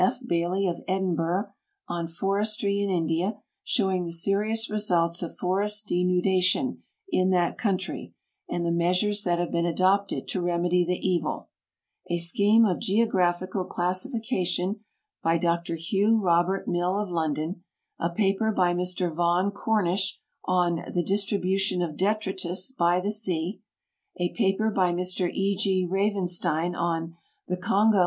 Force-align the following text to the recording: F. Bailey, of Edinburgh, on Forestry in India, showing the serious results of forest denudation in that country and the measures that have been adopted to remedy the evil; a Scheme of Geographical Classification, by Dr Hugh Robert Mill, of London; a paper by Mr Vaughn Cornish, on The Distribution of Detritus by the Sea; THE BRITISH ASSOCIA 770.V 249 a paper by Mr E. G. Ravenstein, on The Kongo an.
F. 0.03 0.17
Bailey, 0.25 0.65
of 0.65 0.83
Edinburgh, 0.87 1.51
on 1.87 2.07
Forestry 2.07 2.81
in 2.81 2.89
India, 2.89 3.37
showing 3.63 4.03
the 4.03 4.11
serious 4.11 4.67
results 4.67 5.21
of 5.21 5.37
forest 5.37 5.85
denudation 5.87 6.79
in 7.09 7.29
that 7.29 7.59
country 7.59 8.15
and 8.49 8.65
the 8.65 8.71
measures 8.71 9.21
that 9.25 9.37
have 9.37 9.51
been 9.51 9.67
adopted 9.67 10.27
to 10.29 10.41
remedy 10.41 10.83
the 10.83 10.97
evil; 11.07 11.51
a 12.09 12.17
Scheme 12.17 12.65
of 12.65 12.79
Geographical 12.79 13.63
Classification, 13.65 14.79
by 15.21 15.37
Dr 15.37 15.75
Hugh 15.75 16.19
Robert 16.19 16.67
Mill, 16.67 16.97
of 16.99 17.09
London; 17.11 17.63
a 17.99 18.09
paper 18.09 18.51
by 18.51 18.73
Mr 18.73 19.13
Vaughn 19.13 19.51
Cornish, 19.51 20.19
on 20.45 20.83
The 20.91 21.03
Distribution 21.03 21.83
of 21.83 21.95
Detritus 21.95 22.71
by 22.71 22.99
the 22.99 23.11
Sea; 23.11 23.61
THE 24.15 24.29
BRITISH 24.29 24.57
ASSOCIA 24.57 24.57
770.V 24.57 24.57
249 24.57 24.57
a 24.57 24.57
paper 24.57 24.71
by 24.71 24.93
Mr 24.93 25.31
E. 25.31 25.55
G. 25.55 25.87
Ravenstein, 25.87 26.73
on 26.75 27.17
The 27.47 27.57
Kongo 27.57 27.97
an. 27.99 27.99